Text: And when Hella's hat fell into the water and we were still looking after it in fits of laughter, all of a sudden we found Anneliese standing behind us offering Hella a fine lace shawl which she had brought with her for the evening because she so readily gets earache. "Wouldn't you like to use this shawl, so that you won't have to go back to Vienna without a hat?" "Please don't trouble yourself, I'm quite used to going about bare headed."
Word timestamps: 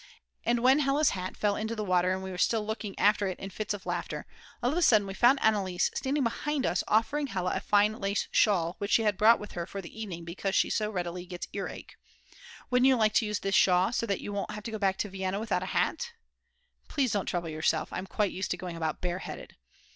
And 0.43 0.61
when 0.61 0.79
Hella's 0.79 1.11
hat 1.11 1.37
fell 1.37 1.55
into 1.55 1.75
the 1.75 1.83
water 1.83 2.11
and 2.11 2.23
we 2.23 2.31
were 2.31 2.37
still 2.39 2.65
looking 2.65 2.97
after 2.97 3.27
it 3.27 3.37
in 3.37 3.51
fits 3.51 3.71
of 3.71 3.85
laughter, 3.85 4.25
all 4.63 4.71
of 4.71 4.77
a 4.79 4.81
sudden 4.81 5.05
we 5.05 5.13
found 5.13 5.39
Anneliese 5.43 5.91
standing 5.95 6.23
behind 6.23 6.65
us 6.65 6.83
offering 6.87 7.27
Hella 7.27 7.51
a 7.55 7.59
fine 7.61 7.99
lace 7.99 8.27
shawl 8.31 8.73
which 8.79 8.89
she 8.89 9.03
had 9.03 9.15
brought 9.15 9.39
with 9.39 9.51
her 9.51 9.67
for 9.67 9.79
the 9.79 9.95
evening 10.01 10.25
because 10.25 10.55
she 10.55 10.71
so 10.71 10.89
readily 10.89 11.27
gets 11.27 11.45
earache. 11.53 11.97
"Wouldn't 12.71 12.87
you 12.87 12.95
like 12.95 13.13
to 13.13 13.27
use 13.27 13.41
this 13.41 13.53
shawl, 13.53 13.93
so 13.93 14.07
that 14.07 14.21
you 14.21 14.33
won't 14.33 14.49
have 14.49 14.63
to 14.63 14.71
go 14.71 14.79
back 14.79 14.97
to 14.97 15.09
Vienna 15.09 15.39
without 15.39 15.61
a 15.61 15.67
hat?" 15.67 16.13
"Please 16.87 17.11
don't 17.11 17.27
trouble 17.27 17.49
yourself, 17.49 17.89
I'm 17.93 18.07
quite 18.07 18.31
used 18.31 18.49
to 18.49 18.57
going 18.57 18.75
about 18.75 19.01
bare 19.01 19.19
headed." 19.19 19.55